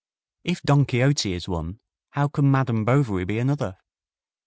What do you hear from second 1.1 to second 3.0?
is one, how can "Madame